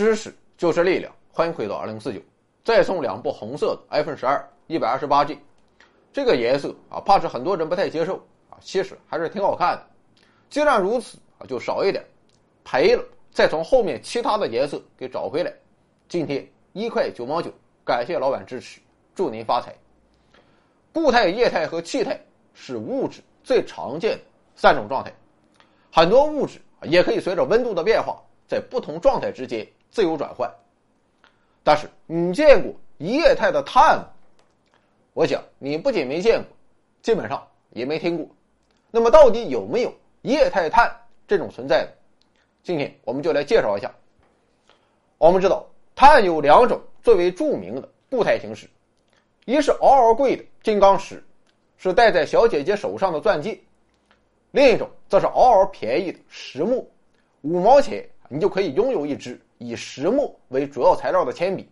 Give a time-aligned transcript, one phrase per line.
[0.00, 2.18] 知识就是力量，欢迎回到二零四九。
[2.64, 5.38] 再送两部红色的 iPhone 十二，一百二十八 G。
[6.10, 8.16] 这个颜色啊，怕是很多人不太接受
[8.48, 9.86] 啊，其实还是挺好看的。
[10.48, 12.02] 既然如此啊，就少一点，
[12.64, 15.52] 赔了再从后面其他的颜色给找回来。
[16.08, 17.52] 今天一块九毛九，
[17.84, 18.80] 感谢老板支持，
[19.14, 19.76] 祝您发财。
[20.94, 22.18] 固态、液态和气态
[22.54, 24.22] 是物质最常见的
[24.56, 25.12] 三种状态，
[25.92, 30.50] 很多物质也可以随着温度的变化，在不同状态之间自由转换。
[31.62, 34.08] 但是你见过液态的碳吗？
[35.12, 36.48] 我想你不仅没见过，
[37.02, 38.26] 基本上也没听过。
[38.90, 40.94] 那么到底有没有液态碳
[41.28, 41.90] 这种存在呢？
[42.62, 43.92] 今天我们就来介绍一下。
[45.18, 48.68] 我们知道碳有两种最为著名的固态形式，
[49.44, 51.22] 一是嗷嗷贵的金刚石，
[51.76, 53.58] 是戴在小姐姐手上的钻戒；
[54.50, 56.84] 另一种则是嗷嗷便宜的石墨，
[57.42, 61.68] 五毛钱你就可以拥有一支以石墨为主要材料的铅笔。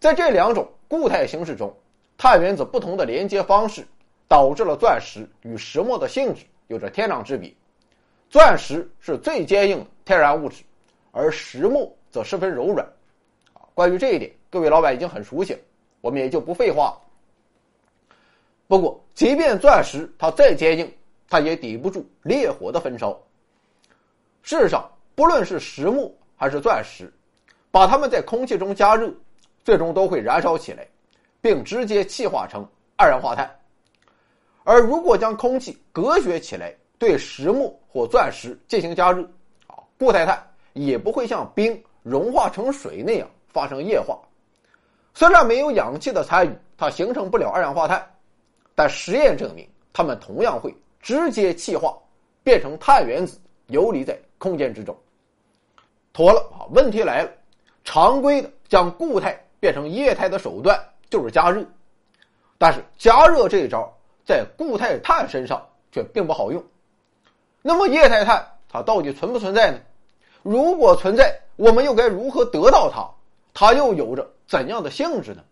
[0.00, 1.72] 在这两种固态形式中，
[2.18, 3.86] 碳原子不同的连接方式，
[4.26, 7.54] 导致了钻石与石墨的性质有着天壤之别。
[8.28, 10.64] 钻石是最坚硬的天然物质，
[11.12, 12.84] 而石墨则十分柔软。
[13.52, 15.60] 啊，关于这一点，各位老板已经很熟悉了，
[16.00, 17.00] 我们也就不废话。
[18.66, 20.92] 不过，即便钻石它再坚硬，
[21.28, 23.16] 它也抵不住烈火的焚烧。
[24.42, 27.12] 事实上，不论是石墨还是钻石，
[27.70, 29.12] 把它们在空气中加热，
[29.64, 30.86] 最终都会燃烧起来。
[31.44, 33.54] 并直接气化成二氧化碳，
[34.62, 39.22] 而如果将空气隔绝起来，对石墨或钻石进行加热，
[39.66, 40.42] 啊，固态碳
[40.72, 44.18] 也不会像冰融化成水那样发生液化。
[45.12, 48.02] 虽然没有氧气的参与，它形成不了二氧化碳，
[48.74, 51.94] 但实验证明它们同样会直接气化，
[52.42, 54.96] 变成碳原子游离在空间之中。
[56.14, 57.30] 妥了啊，问题来了，
[57.84, 60.82] 常规的将固态变成液态的手段。
[61.10, 61.64] 就是加热，
[62.58, 63.92] 但是加热这一招
[64.24, 66.64] 在固态碳身上却并不好用。
[67.62, 69.78] 那么液态碳它到底存不存在呢？
[70.42, 73.08] 如果存在，我们又该如何得到它？
[73.52, 75.44] 它又有着怎样的性质呢？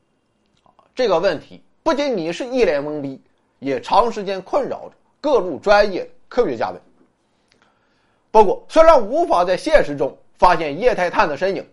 [0.96, 3.22] 这个问题不仅你是一脸懵逼，
[3.60, 6.82] 也长时间困扰着各路专业科学家们。
[8.32, 11.64] 不过，虽然无法在现实中发现液态碳的身影，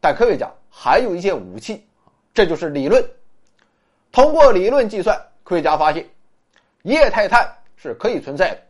[0.00, 1.84] 但科学家还有一件武器。
[2.32, 3.04] 这就是理论。
[4.12, 6.08] 通过理论计算，科学家发现，
[6.84, 8.62] 液态碳是可以存在的。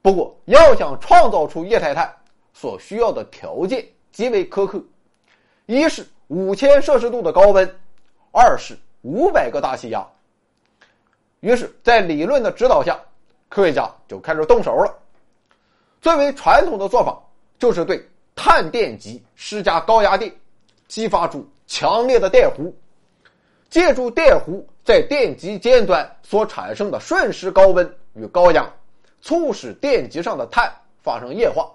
[0.00, 2.10] 不过，要想创造出液态碳，
[2.54, 4.82] 所需要的条件极为苛刻：
[5.66, 7.76] 一是五千摄氏度的高温，
[8.32, 10.02] 二是五百个大气压。
[11.40, 12.98] 于是，在理论的指导下，
[13.50, 14.98] 科学家就开始动手了。
[16.00, 17.22] 最为传统的做法，
[17.58, 20.32] 就是对碳电极施加高压电，
[20.88, 21.46] 激发出。
[21.72, 22.72] 强烈的电弧，
[23.68, 28.68] 借助电弧在电极尖端所产生的瞬时高温与高压，
[29.20, 30.68] 促使电极上的碳
[31.00, 31.70] 发生液化。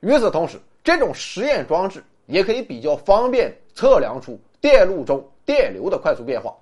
[0.00, 6.52] 与此同时，这种实验装置也可以比较方便测量出电路中电流的快速变化。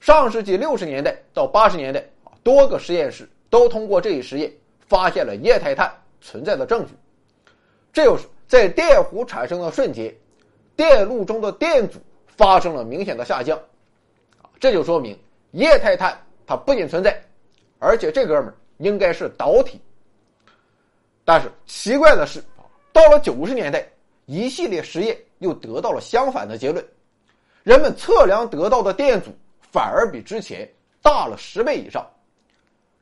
[0.00, 2.02] 上世纪六十年代到八十年代，
[2.42, 4.50] 多个实验室都通过这一实验
[4.88, 5.92] 发现了液态碳
[6.22, 6.94] 存在的证据。
[7.92, 10.14] 这就是在电弧产生的瞬间。
[10.76, 13.58] 电路中的电阻发生了明显的下降，
[14.40, 15.18] 啊，这就说明
[15.50, 17.22] 液态碳它不仅存在，
[17.78, 19.78] 而且这哥们儿应该是导体。
[21.22, 22.42] 但是奇怪的是，
[22.94, 23.86] 到了九十年代，
[24.24, 26.82] 一系列实验又得到了相反的结论，
[27.62, 29.30] 人们测量得到的电阻
[29.60, 30.66] 反而比之前
[31.02, 32.08] 大了十倍以上，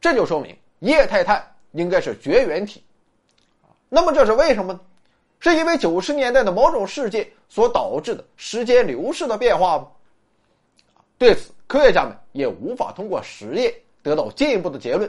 [0.01, 2.83] 这就说明液态碳应该是绝缘体。
[3.89, 4.81] 那么这是为什么呢？
[5.41, 9.89] 是因为九十年代的某种事件所导致的时间流逝的变化吗？
[11.17, 15.09] 对此，科学家们也无法通过实验得到进一步的结论。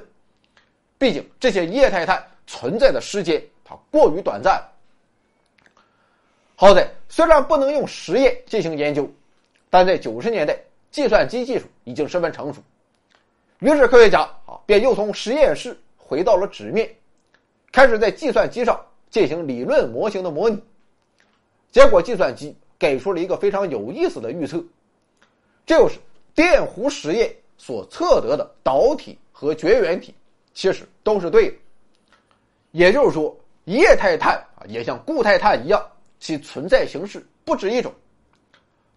[0.98, 4.64] 毕竟，这些液态碳存在的时间它过于短暂。
[6.56, 9.10] 好在，虽然不能用实验进行研究，
[9.70, 10.60] 但在九十年代，
[10.92, 12.62] 计算机技术已经十分成熟。
[13.60, 16.90] 于是，科学家啊便又从实验室回到了纸面，
[17.72, 18.80] 开始在计算机上。
[19.12, 20.62] 进行理论模型的模拟，
[21.72, 24.64] 结果计算机给出了一个非常有意思的预测，
[25.66, 25.98] 这就是
[26.36, 30.14] 电弧实验所测得的导体和绝缘体
[30.54, 31.56] 其实都是对的。
[32.70, 33.36] 也就是说，
[33.66, 35.84] 液态碳啊也像固态碳一样，
[36.20, 37.92] 其存在形式不止一种。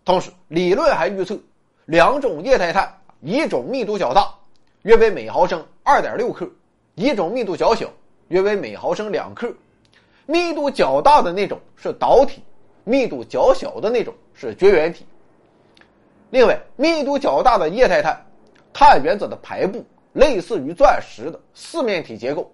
[0.04, 1.40] 同时，理论还预测，
[1.86, 4.30] 两种液态碳，一种密度较大，
[4.82, 6.46] 约为每毫升二点六克，
[6.96, 7.90] 一种密度较小，
[8.32, 9.48] 约为每毫升两克；
[10.24, 12.42] 密度较大的那种是导体，
[12.82, 15.04] 密度较小的那种是绝缘体。
[16.30, 18.18] 另外，密度较大的液态碳，
[18.72, 19.84] 碳原子的排布
[20.14, 22.50] 类似于钻石的四面体结构，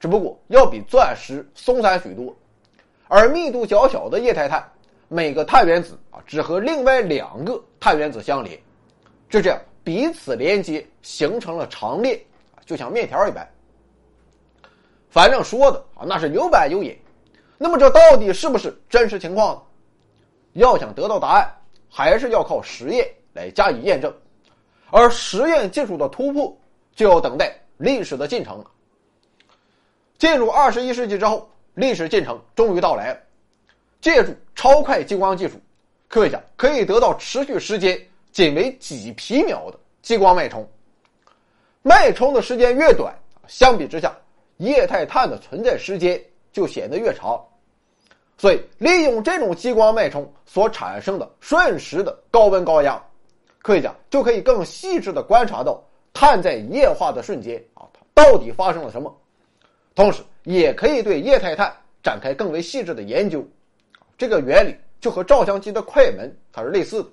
[0.00, 2.34] 只不过要比钻石松散许多；
[3.06, 4.66] 而密度较小的液态碳，
[5.08, 8.58] 每个碳原子啊只和另外两个碳原子相连，
[9.28, 12.18] 就这样彼此连接形成了长链，
[12.64, 13.46] 就像面条一般。
[15.14, 16.98] 反正说的啊那是有板有眼，
[17.56, 19.62] 那么这到底是不是真实情况呢？
[20.54, 21.48] 要想得到答案。
[21.96, 24.12] 还是要靠实验来加以验证，
[24.90, 26.52] 而实验技术的突破
[26.92, 28.64] 就要等待历史的进程了。
[30.18, 33.20] 进入二十一世纪之后，历史进程终于到来了。
[34.00, 35.60] 借助超快激光技术，
[36.08, 37.96] 科学家可以得到持续时间
[38.32, 40.68] 仅为几皮秒的激光脉冲。
[41.82, 43.14] 脉冲的时间越短，
[43.46, 44.12] 相比之下，
[44.58, 46.20] 液态碳的存在时间
[46.52, 47.42] 就显得越长。
[48.36, 53.00] 所以，利用这种激光脉冲所产生的瞬时的高温高压，
[53.62, 59.14] 科学家就可以更细致的观察到碳在液化的瞬间啊，它到底发生了什么。
[59.94, 61.72] 同时，也可以对液态碳
[62.02, 63.46] 展开更为细致的研究。
[64.18, 67.08] 这个原理就和照相机的快门它是类似的。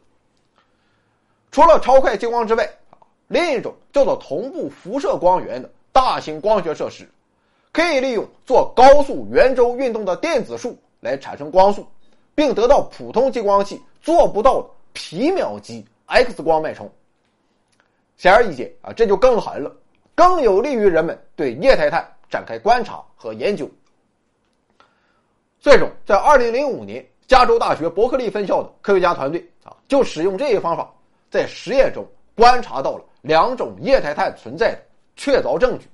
[1.51, 2.67] 除了超快激光之外，
[3.27, 7.07] 另一种叫做同步辐射光源的大型光学设施，
[7.71, 10.77] 可以利用做高速圆周运动的电子束。
[11.01, 11.83] 来产生光速，
[12.35, 16.87] 并得到普通激光器做不到的皮秒级 X 光脉冲。
[18.17, 19.75] 显而易见啊，这就更狠了，
[20.13, 23.67] 更有利于人们对液态碳展开观察和研究。
[25.59, 30.93] 最终，在二零零五年，加州大学伯克利分校的科学家团队啊，就使用这一方法，
[31.31, 34.81] 在实验中观察到了两种液态碳存在的
[35.15, 35.87] 确凿证据。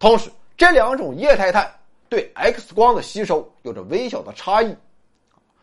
[0.00, 1.70] 同时，这两种液态碳。
[2.08, 4.76] 对 X 光的吸收有着微小的差异，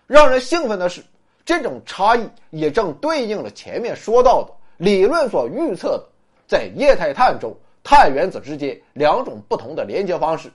[0.07, 1.05] 让人兴奋的是，
[1.45, 6.05] 这种差异也正对应了前面说到的理论所预测的，
[6.47, 10.51] 在液态碳中碳原子之间两种不同的连接方式。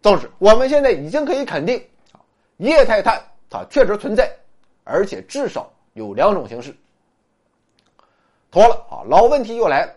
[0.00, 2.22] 总之，我们现在已经可以肯定，啊，
[2.58, 4.32] 液态碳它确实存在，
[4.84, 6.72] 而且至少有两种形式。
[8.52, 9.92] 妥了啊，老问题又来了，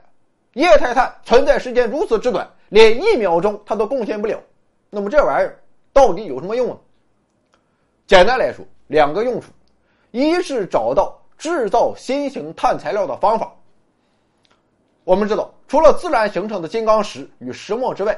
[0.53, 4.39] 液态碳存在时间如此之短，连一秒钟它都贡献不了。
[4.89, 6.77] 那么这玩意儿到底有什么用呢？
[8.07, 9.51] 简单来说，两个用处：
[10.12, 13.53] 一是找到制造新型碳材料的方法。
[15.03, 18.18] 我们知道，除了自然形成的金刚石与石墨之外，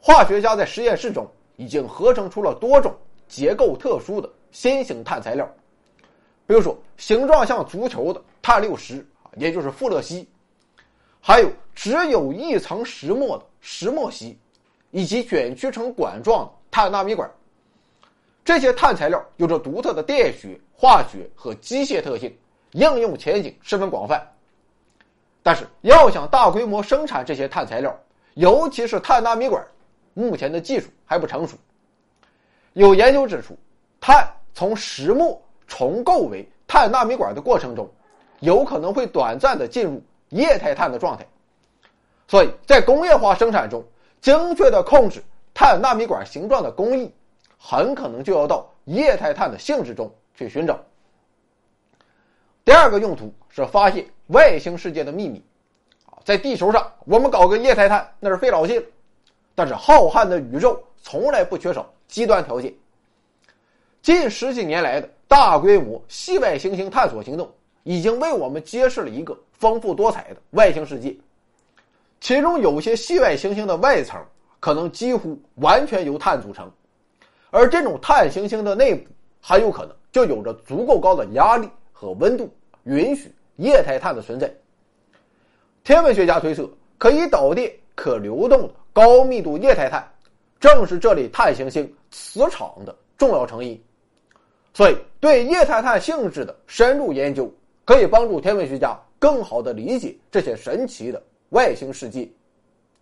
[0.00, 1.26] 化学家在实验室中
[1.56, 2.94] 已经合成出了多种
[3.26, 5.48] 结构特殊的新型碳材料，
[6.46, 9.04] 比如说形状像足球的碳六十
[9.36, 10.28] 也就是富勒烯，
[11.22, 14.36] 还有只有一层石墨的石墨烯。
[14.94, 17.26] 以及卷曲成管状的碳纳米管，
[18.44, 22.30] 这些碳材料有着独特的电学、化学和机械特性，
[22.72, 24.22] 应用前景十分广泛。
[25.42, 27.98] 但是，要想大规模生产这些碳材料，
[28.34, 29.66] 尤其是碳纳米管，
[30.12, 31.56] 目前的技术还不成熟。
[32.74, 33.56] 有研究指出，
[33.98, 37.90] 碳从石墨重构为碳纳米管的过程中，
[38.40, 40.02] 有可能会短暂的进入
[40.32, 41.24] 液态碳的状态，
[42.26, 43.82] 所以在工业化生产中。
[44.20, 45.20] 精确的控制
[45.52, 47.12] 碳纳米管形状的工艺，
[47.58, 50.78] 很可能就要到液态碳的性质中去寻找。
[52.64, 55.44] 第二个用途是发现外星世界的秘密。
[56.24, 58.86] 在地球上，我们搞个液态碳那是费老劲了。
[59.56, 62.72] 但是浩瀚的宇宙从来不缺少极端条件。
[64.02, 71.16] 近十几年来的大规模系外行星探索行动，已经为我们揭示了一个丰富多彩的外星世界。
[72.20, 74.24] 其中有些系外行星的外层
[74.60, 76.70] 可能几乎完全由碳组成，
[77.50, 79.10] 而这种碳行星的内部
[79.40, 82.48] 很有可能就有着足够高的压力和温度，
[82.84, 84.52] 允许液态碳的存在。
[85.82, 90.08] 天文学家推测，可以导电、可流动的高密度液态碳，
[90.60, 93.82] 正是这类碳行星磁场的重要成因。
[94.72, 97.52] 所以，对液态碳性质的深入研究，
[97.84, 101.22] 可以帮助天文学家更好地理解这些神奇的。
[101.50, 102.28] 外星世界，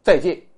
[0.02, 0.49] 再见。